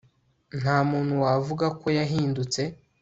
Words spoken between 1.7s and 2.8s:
ko yahindutse